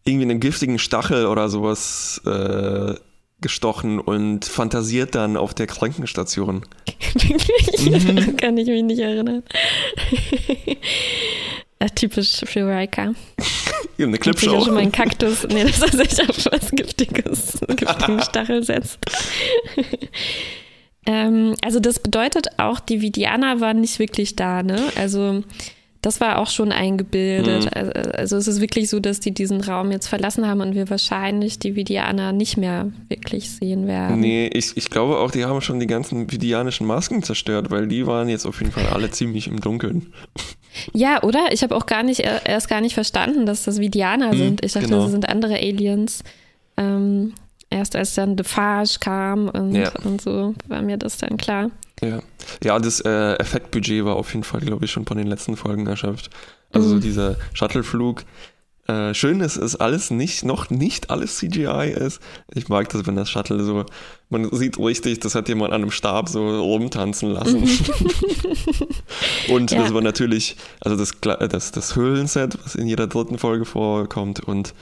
[0.08, 2.94] irgendwie einem giftigen Stachel oder sowas äh,
[3.40, 6.62] gestochen und fantasiert dann auf der Krankenstation.
[7.14, 8.36] Wirklich?
[8.36, 9.42] Kann ich mich nicht erinnern.
[11.94, 13.14] Typisch für Riker.
[13.98, 14.56] Eine Hat sich Clipshow.
[14.56, 18.98] auch schon mal einen Kaktus, nee, dass er sich auf was Giftiges, giftigen Stachel setzt.
[21.06, 24.80] ähm, also das bedeutet auch, die Vidianer waren nicht wirklich da, ne?
[24.96, 25.42] Also
[26.00, 27.64] das war auch schon eingebildet.
[27.64, 27.70] Mhm.
[27.74, 30.88] Also, also es ist wirklich so, dass die diesen Raum jetzt verlassen haben und wir
[30.90, 34.20] wahrscheinlich die Vidianer nicht mehr wirklich sehen werden.
[34.20, 38.06] Nee, ich, ich glaube auch, die haben schon die ganzen vidianischen Masken zerstört, weil die
[38.06, 40.12] waren jetzt auf jeden Fall alle ziemlich im Dunkeln.
[40.92, 41.46] Ja, oder?
[41.50, 44.64] Ich habe auch gar nicht äh, erst gar nicht verstanden, dass das Vidianer Mhm, sind.
[44.64, 45.02] Ich dachte, genau.
[45.02, 46.22] das sind andere Aliens.
[46.76, 47.32] Ähm,
[47.70, 49.90] erst als dann Defarge kam und, Ja.
[50.04, 51.70] und so, war mir das dann klar.
[52.02, 52.20] Ja,
[52.62, 55.86] ja das äh, Effektbudget war auf jeden Fall, glaube ich, schon von den letzten Folgen
[55.86, 56.30] erschöpft.
[56.72, 57.00] Also Mhm.
[57.00, 58.24] dieser Shuttleflug.
[58.86, 62.20] Äh, schön, dass es alles nicht, noch nicht alles CGI ist.
[62.54, 63.84] Ich mag das, wenn das Shuttle so,
[64.30, 67.64] man sieht richtig, das hat jemand an einem Stab so rumtanzen lassen.
[69.50, 69.82] und Ja.
[69.82, 74.72] das war natürlich, also das, das, das Höhlenset, was in jeder dritten Folge vorkommt und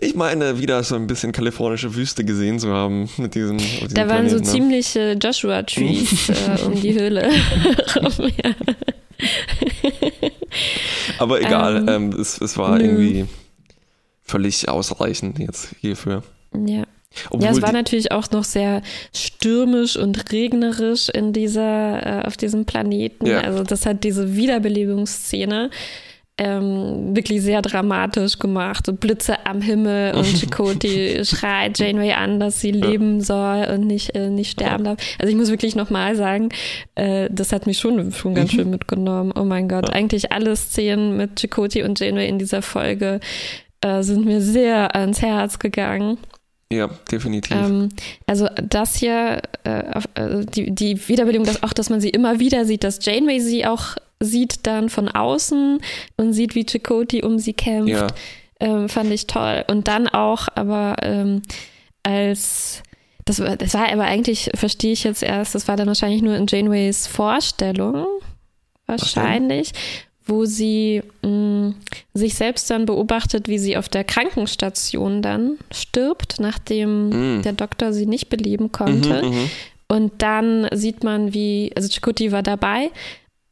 [0.00, 3.58] ich meine, wieder so ein bisschen kalifornische Wüste gesehen zu haben mit diesem.
[3.92, 4.42] Da waren so Planeten, ne?
[4.42, 7.30] ziemliche Joshua-Trees äh, um die Höhle
[7.96, 8.30] rum.
[8.44, 8.54] Ja.
[11.18, 12.84] Aber egal, Ähm, ähm, es, es war nö.
[12.84, 13.26] irgendwie
[14.22, 16.22] völlig ausreichend jetzt hierfür.
[16.66, 16.84] Ja.
[17.30, 18.82] Obwohl ja, es war natürlich auch noch sehr
[19.14, 23.24] stürmisch und regnerisch in dieser, äh, auf diesem Planeten.
[23.26, 23.40] Ja.
[23.40, 25.70] Also das hat diese Wiederbelebungsszene
[26.38, 28.84] ähm, wirklich sehr dramatisch gemacht.
[28.86, 34.14] So Blitze am Himmel und Chakotay schreit Janeway an, dass sie leben soll und nicht,
[34.14, 34.98] äh, nicht sterben darf.
[35.18, 36.50] Also ich muss wirklich nochmal sagen,
[36.94, 38.56] äh, das hat mich schon, schon ganz Mhm.
[38.56, 39.32] schön mitgenommen.
[39.34, 43.20] Oh mein Gott, eigentlich alle Szenen mit Chakotay und Janeway in dieser Folge
[43.80, 46.18] äh, sind mir sehr ans Herz gegangen.
[46.72, 47.56] ja, definitiv.
[47.56, 47.88] Ähm,
[48.26, 52.40] also das hier, äh, auf, also die, die Wiederbelebung, dass auch, dass man sie immer
[52.40, 55.78] wieder sieht, dass Janeway sie auch sieht dann von außen
[56.16, 58.06] und sieht, wie Chakotay um sie kämpft, ja,
[58.60, 59.64] ähm, fand ich toll.
[59.68, 61.42] Und dann auch, aber ähm,
[62.02, 62.82] als
[63.24, 66.36] das war, das war aber eigentlich, verstehe ich jetzt erst, das war dann wahrscheinlich nur
[66.36, 68.06] in Janeways Vorstellung,
[68.86, 69.72] wahrscheinlich,
[70.24, 71.74] wo sie mh,
[72.14, 77.42] sich selbst dann beobachtet, wie sie auf der Krankenstation dann stirbt, nachdem Mm.
[77.42, 79.22] der Doktor sie nicht beleben konnte.
[79.22, 79.50] Mhm, mhm.
[79.88, 82.90] Und dann sieht man, wie, also Chakotay war dabei,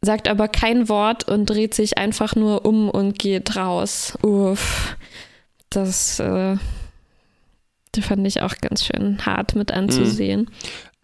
[0.05, 4.17] sagt aber kein Wort und dreht sich einfach nur um und geht raus.
[4.23, 4.97] Uff.
[5.71, 6.57] Das, äh,
[8.01, 10.51] fand ich auch ganz schön hart mit anzusehen.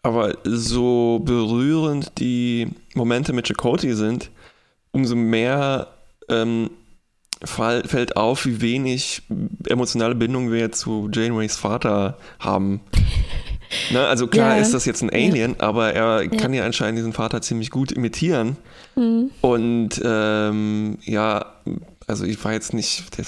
[0.03, 4.31] Aber so berührend die Momente mit Chakotay sind,
[4.93, 5.89] umso mehr
[6.29, 6.71] ähm,
[7.45, 9.23] fall, fällt auf, wie wenig
[9.67, 12.81] emotionale Bindung wir zu Janeways Vater haben.
[13.91, 14.07] Ne?
[14.07, 14.63] Also klar Ja.
[14.63, 18.57] ist das jetzt ein Alien, aber er kann ja anscheinend diesen Vater ziemlich gut imitieren.
[18.97, 19.31] Mhm.
[19.41, 21.47] Und ähm, ja,
[22.07, 23.25] also ich war jetzt nicht, der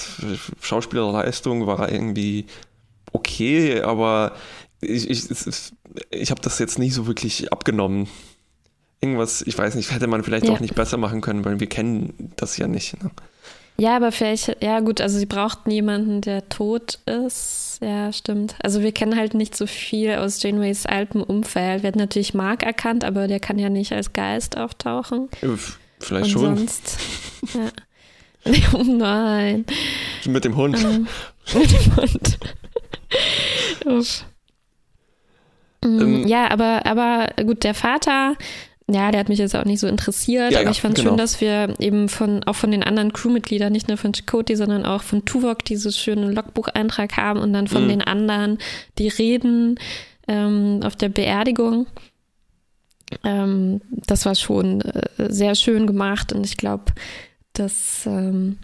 [0.61, 2.47] Schauspielerleistung war irgendwie
[3.13, 4.33] okay, aber
[4.81, 5.25] ich, ich,
[6.11, 8.09] ich habe das jetzt nicht so wirklich abgenommen.
[9.01, 10.53] Irgendwas, ich weiß nicht, hätte man vielleicht Ja.
[10.53, 13.03] auch nicht besser machen können, weil wir kennen das ja nicht.
[13.03, 13.11] Ne?
[13.83, 17.81] Ja, aber vielleicht, ja gut, also sie brauchten jemanden, der tot ist.
[17.83, 18.55] Ja, stimmt.
[18.63, 21.83] Also wir kennen halt nicht so viel aus Janeways altem Umfeld.
[21.83, 25.29] Wir hatten natürlich Mark erkannt, aber der kann ja nicht als Geist auftauchen.
[25.99, 26.57] Vielleicht Und schon.
[26.59, 26.99] sonst.
[27.55, 27.71] Ja.
[28.75, 29.65] Oh nein.
[30.27, 30.77] Mit dem Hund.
[30.83, 31.07] Ähm,
[31.55, 32.39] mit dem Hund.
[33.85, 34.25] Uff.
[35.85, 36.27] Mm, Ähm.
[36.29, 38.35] ja, aber, aber gut, der Vater,
[38.91, 41.11] ja, der hat mich jetzt auch nicht so interessiert, Ja, aber ja, ich fand genau.
[41.11, 44.85] schön, dass wir eben von, auch von den anderen Crewmitgliedern, nicht nur von Chakotay, sondern
[44.85, 47.89] auch von Tuvok dieses schönen Logbucheintrag haben und dann von Mhm.
[47.89, 48.59] den anderen
[48.99, 49.79] die Reden
[50.29, 51.87] ähm, auf der Beerdigung.
[53.25, 56.85] Ähm, das war schon äh, sehr schön gemacht und ich glaube,
[57.53, 58.59] das ähm,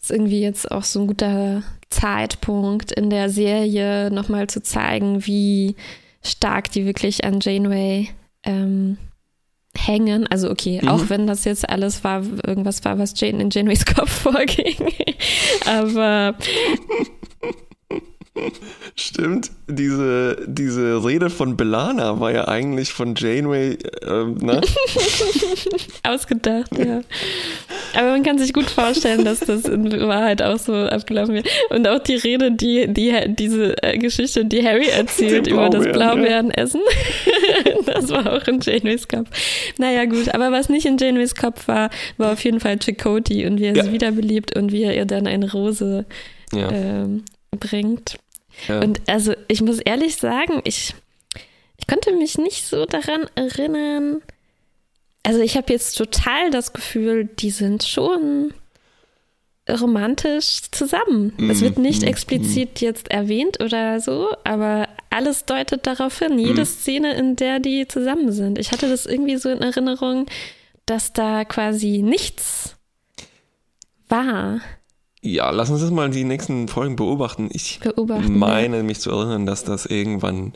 [0.00, 5.74] ist irgendwie jetzt auch so ein guter Zeitpunkt in der Serie nochmal zu zeigen, wie
[6.22, 8.08] stark die wirklich an Janeway
[8.44, 8.98] ähm,
[9.76, 10.26] hängen.
[10.26, 10.88] Also okay, Mhm.
[10.88, 14.76] auch wenn das jetzt alles war, irgendwas war, was Jane in Janeways Kopf vorging.
[15.66, 16.34] Aber
[18.96, 24.60] Stimmt, diese, diese Rede von Belana war ja eigentlich von Janeway, ähm, ne?
[26.02, 27.02] ausgedacht, ja.
[27.94, 31.46] Aber man kann sich gut vorstellen, dass das in Wahrheit auch so abgelaufen wird.
[31.70, 36.48] Und auch die Rede, die, die diese äh, Geschichte, die Harry erzählt über das Blaubeeren,
[36.48, 36.80] Blaubeerenessen,
[37.86, 39.28] das war auch in Janeways Kopf.
[39.78, 43.60] Naja, gut, aber was nicht in Janeways Kopf war, war auf jeden Fall Chakotay und
[43.60, 43.84] wie er Ja.
[43.84, 46.06] sie wiederbelebt und wie er ihr dann eine Rose
[46.54, 46.70] Ja.
[46.70, 47.24] ähm,
[47.58, 48.18] bringt.
[48.68, 48.80] ja.
[48.80, 50.94] Und also ich muss ehrlich sagen, ich,
[51.78, 54.20] ich konnte mich nicht so daran erinnern.
[55.22, 58.52] Also ich habe jetzt total das Gefühl, die sind schon
[59.70, 61.32] romantisch zusammen.
[61.48, 66.36] Es wird nicht Mhm, explizit jetzt erwähnt oder so, aber alles deutet darauf hin.
[66.40, 66.66] Jede Mhm.
[66.66, 68.58] Szene, in der die zusammen sind.
[68.58, 70.26] Ich hatte das irgendwie so in Erinnerung,
[70.86, 72.74] dass da quasi nichts
[74.08, 74.60] war.
[75.22, 77.48] Ja, lass uns das mal die nächsten Folgen beobachten.
[77.52, 80.52] Ich Beobachten, meine mich zu erinnern, dass das irgendwann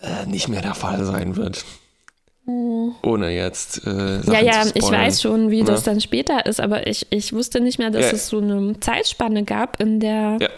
[0.00, 1.64] äh, nicht mehr der Fall sein wird.
[3.02, 3.84] Ohne jetzt.
[3.86, 5.64] Äh, Ja, ja, ich weiß schon, wie Ja.
[5.64, 8.12] das dann später ist, aber ich, ich wusste nicht mehr, dass Ja.
[8.12, 10.48] es so eine Zeitspanne gab, in der, Ja.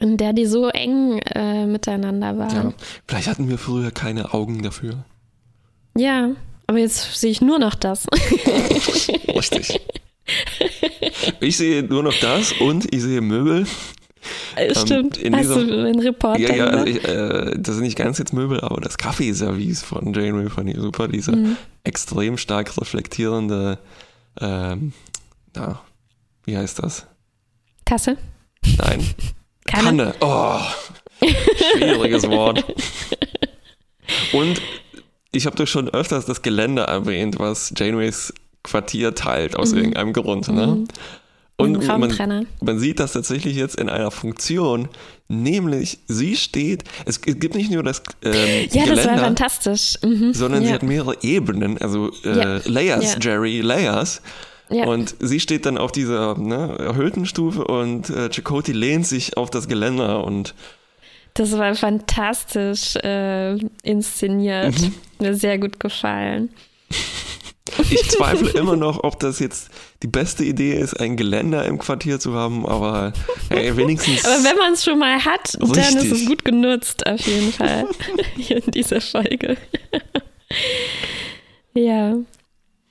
[0.00, 2.38] in der die so eng äh, miteinander Ja.
[2.38, 2.74] waren.
[3.06, 5.04] Vielleicht hatten wir früher keine Augen dafür.
[5.96, 6.30] Ja.
[6.66, 8.06] aber jetzt sehe ich nur noch das.
[9.28, 9.80] Richtig.
[11.40, 13.66] Ich sehe nur noch das und ich sehe Möbel.
[14.72, 15.18] Stimmt.
[15.18, 16.78] in Hast dieser- du einen Report Ja, ja, darüber?
[16.78, 20.70] also ich, äh, das sind nicht ganz jetzt Möbel, aber das Kaffeeservice von Janeway fand
[20.70, 21.08] ich super.
[21.08, 21.56] Diese Mhm.
[21.82, 23.78] extrem stark reflektierende,
[24.40, 24.92] ähm,
[25.54, 25.82] na,
[26.46, 27.06] wie heißt das?
[27.84, 28.16] Tasse?
[28.78, 29.04] Nein.
[29.66, 29.84] Kanne?
[29.86, 30.14] Kanne.
[30.20, 30.60] Oh,
[31.76, 32.64] schwieriges Wort.
[34.32, 34.60] Und
[35.32, 38.32] ich habe doch schon öfters das Gelände erwähnt, was Janeways
[38.64, 40.48] Quartier teilt, aus irgendeinem Grund.
[40.48, 40.66] Ne?
[40.66, 40.88] Mhm.
[41.56, 44.88] Und man, man sieht das tatsächlich jetzt in einer Funktion,
[45.28, 48.32] nämlich sie steht, es gibt nicht nur das ähm,
[48.72, 49.94] Ja, das war Geländer, fantastisch.
[50.02, 50.34] Mhm.
[50.34, 50.68] sondern ja.
[50.68, 52.60] sie hat mehrere Ebenen, also äh, Ja.
[52.64, 53.20] Layers, Ja.
[53.20, 54.20] Jerry, Layers.
[54.68, 59.50] Und sie steht dann auf dieser ne, erhöhten Stufe und äh, Chakotay lehnt sich auf
[59.50, 60.54] das Geländer und
[61.34, 64.74] Das war fantastisch äh, inszeniert.
[64.80, 64.94] Mhm.
[65.20, 66.48] Mir sehr gut gefallen.
[67.90, 69.70] Ich zweifle immer noch, ob das jetzt
[70.02, 73.12] die beste Idee ist, ein Geländer im Quartier zu haben, aber
[73.48, 74.24] hey, wenigstens.
[74.24, 76.12] Aber wenn man es schon mal hat, dann ist Richtig.
[76.12, 77.86] es gut genutzt, auf jeden Fall.
[78.36, 79.56] Hier in dieser Folge.
[81.74, 82.16] ja.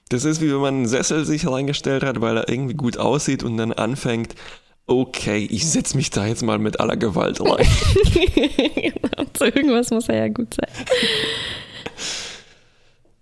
[0.09, 3.43] Das ist wie wenn man einen Sessel sich reingestellt hat, weil er irgendwie gut aussieht
[3.43, 4.35] und dann anfängt,
[4.85, 7.65] okay, ich setze mich da jetzt mal mit aller Gewalt rein.
[8.75, 9.23] genau.
[9.33, 10.69] Zu irgendwas muss er ja gut sein.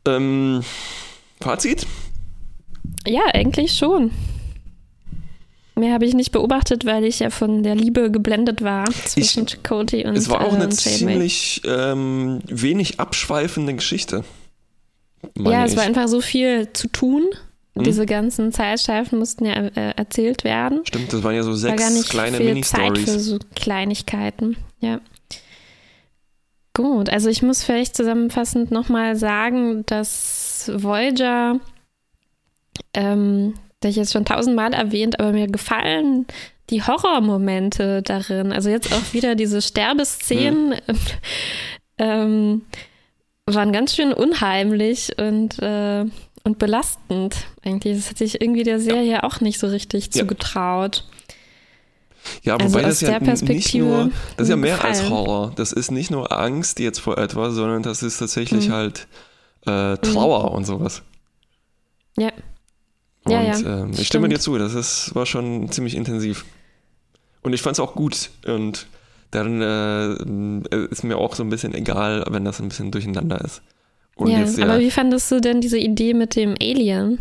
[0.06, 0.64] ähm,
[1.42, 1.86] Fazit?
[3.08, 4.12] Ja, eigentlich schon.
[5.76, 10.06] Mehr habe ich nicht beobachtet, weil ich ja von der Liebe geblendet war zwischen Chakotay
[10.06, 10.76] und Es war auch eine Janeway.
[10.76, 14.24] ziemlich ähm, wenig abschweifende Geschichte.
[15.38, 15.90] Ja, es war ich.
[15.90, 17.24] einfach so viel zu tun.
[17.74, 17.84] Mhm.
[17.84, 20.82] Diese ganzen Zeitstreifen mussten ja äh, erzählt werden.
[20.84, 23.26] Stimmt, das waren ja so war sechs gar nicht kleine viel Zeit für Mini-Stories.
[23.26, 24.58] so Kleinigkeiten.
[24.82, 25.00] Ja.
[26.74, 31.60] Gut, also ich muss vielleicht zusammenfassend nochmal sagen, dass Voyager,
[32.94, 36.26] ähm, das ich jetzt schon tausendmal erwähnt, aber mir gefallen
[36.70, 38.54] die Horrormomente darin.
[38.54, 40.76] Also jetzt auch wieder diese Sterbeszenen.
[41.98, 42.64] ähm,
[43.46, 46.06] waren ganz schön unheimlich und, äh,
[46.44, 47.98] und belastend eigentlich.
[47.98, 49.24] Das hätte ich irgendwie der Serie ja.
[49.24, 50.22] auch nicht so richtig ja.
[50.22, 51.06] zugetraut.
[52.44, 54.94] Ja, also wobei das ja nicht nur, das ist ja mehr gefallen.
[54.94, 55.54] als Horror.
[55.56, 58.74] Das ist nicht nur Angst jetzt vor etwas, sondern das ist tatsächlich mhm.
[58.74, 59.08] halt
[59.66, 60.56] äh, Trauer mhm.
[60.58, 61.04] und sowas.
[62.18, 62.32] Ja.
[63.24, 63.82] Und, ja, ja.
[63.84, 66.46] Ähm, ich stimme dir zu, das ist, war schon ziemlich intensiv.
[67.42, 68.32] Und ich fand es auch gut.
[68.46, 68.88] Und
[69.32, 73.62] dann äh, ist mir auch so ein bisschen egal, wenn das ein bisschen durcheinander ist.
[74.16, 77.20] Und ja, jetzt, ja, aber wie fandest du denn diese Idee mit dem Alien?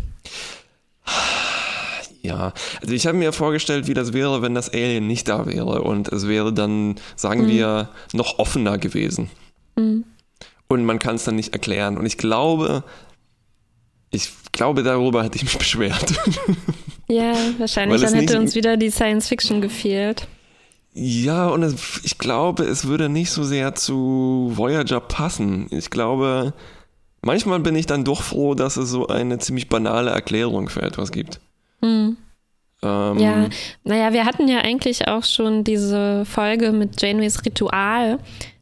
[2.21, 5.81] Ja, also ich habe mir vorgestellt, wie das wäre, wenn das Alien nicht da wäre
[5.81, 7.49] und es wäre dann, sagen mhm.
[7.49, 9.31] wir, noch offener gewesen.
[9.75, 10.03] Mhm.
[10.71, 11.97] Und man kann es dann nicht erklären.
[11.97, 12.85] Und ich glaube,
[14.09, 16.13] ich glaube, darüber hätte ich mich beschwert.
[17.09, 18.01] Ja, wahrscheinlich.
[18.01, 20.29] Dann hätte uns wieder die Science Fiction gefehlt.
[20.93, 25.67] Ja, und es, ich glaube, es würde nicht so sehr zu Voyager passen.
[25.71, 26.53] Ich glaube,
[27.21, 31.11] manchmal bin ich dann doch froh, dass es so eine ziemlich banale Erklärung für etwas
[31.11, 31.41] gibt.
[31.81, 32.15] Mhm.
[32.81, 33.49] Ähm, ja,
[33.83, 38.19] naja, wir hatten ja eigentlich auch schon diese Folge mit Janeways Ritual,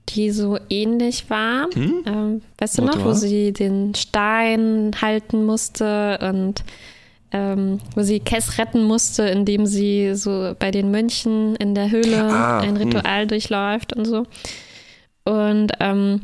[0.09, 1.67] die so ähnlich war.
[1.73, 2.03] Hm?
[2.05, 6.63] Ähm, weißt du noch, wo sie den Stein halten musste und
[7.31, 12.23] ähm, wo sie Kess retten musste, indem sie so bei den Mönchen in der Höhle
[12.23, 12.87] ah, ein hm.
[12.87, 13.27] Ritual hm.
[13.27, 14.25] durchläuft und so.
[15.25, 16.21] Und ähm,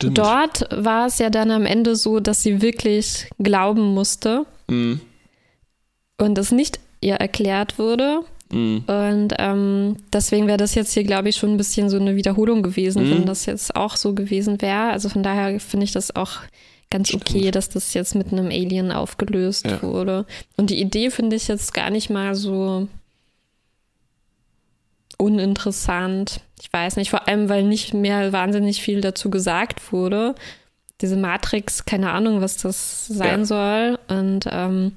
[0.00, 4.46] dort war es ja dann am Ende so, dass sie wirklich glauben musste.
[4.68, 5.00] Mhm
[6.20, 8.20] und es nicht ihr erklärt wurde.
[8.50, 8.84] Mhm.
[8.86, 12.62] Und ähm, deswegen wäre das jetzt hier, glaube ich, schon ein bisschen so eine Wiederholung
[12.62, 13.10] gewesen, mhm.
[13.10, 14.90] wenn das jetzt auch so gewesen wäre.
[14.90, 16.38] Also von daher finde ich das auch
[16.90, 17.30] ganz Stimmt.
[17.30, 19.80] okay, dass das jetzt mit einem Alien aufgelöst ja.
[19.82, 20.26] wurde.
[20.56, 22.88] Und die Idee finde ich jetzt gar nicht mal so
[25.16, 26.40] uninteressant.
[26.60, 30.34] Ich weiß nicht, vor allem, weil nicht mehr wahnsinnig viel dazu gesagt wurde.
[31.00, 33.44] Diese Matrix, keine Ahnung, was das sein ja.
[33.44, 33.98] soll.
[34.08, 34.92] Und ähm,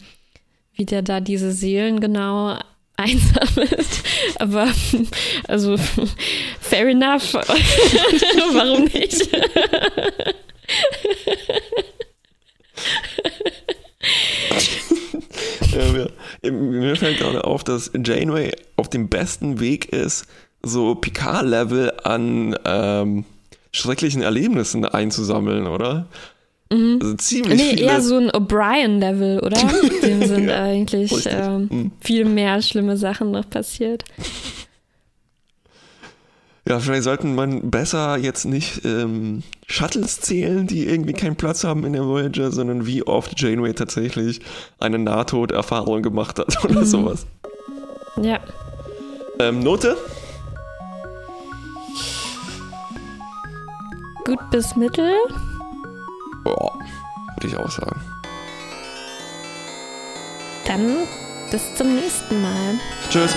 [0.73, 2.57] wie der da diese Seelen genau
[2.97, 4.03] einsammelt.
[4.39, 4.67] Aber
[5.47, 5.77] also
[6.59, 7.33] fair enough.
[8.53, 9.29] Warum nicht?
[15.71, 20.27] ja, mir, mir fällt gerade auf, dass Janeway auf dem besten Weg ist,
[20.61, 23.25] so Picard-Level an ähm,
[23.71, 26.07] schrecklichen Erlebnissen einzusammeln, oder?
[26.73, 26.99] Mhm.
[27.01, 27.91] Also ziemlich nee, viele.
[27.91, 29.57] eher so ein O'Brien-Level, oder?
[30.01, 31.91] Dem sind ja, eigentlich ähm, mhm.
[32.01, 34.03] viel mehr schlimme Sachen noch passiert.
[36.67, 41.83] Ja, vielleicht sollten man besser jetzt nicht ähm, Shuttles zählen, die irgendwie keinen Platz haben
[41.83, 44.39] in der Voyager, sondern wie oft Janeway tatsächlich
[44.79, 46.85] eine Nahtoderfahrung gemacht hat oder mhm.
[46.85, 47.25] sowas.
[48.21, 48.39] Ja.
[49.39, 49.97] Ähm, Note?
[54.25, 55.11] Gut bis mittel.
[56.43, 56.73] Boah,
[57.35, 58.01] würde ich auch sagen.
[60.65, 61.07] Dann
[61.51, 62.79] bis zum nächsten Mal.
[63.09, 63.35] Tschüss.